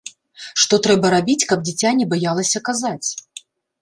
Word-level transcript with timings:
Што 0.61 0.77
трэба 0.87 1.11
рабіць, 1.15 1.47
каб 1.51 1.59
дзіця 1.67 1.91
не 1.99 2.05
баялася 2.15 2.59
казаць? 2.71 3.07